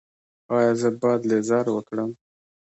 [0.55, 2.11] ایا زه باید لیزر وکړم؟